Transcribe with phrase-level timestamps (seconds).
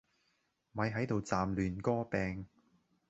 [0.71, 2.47] 咪係度劖亂歌柄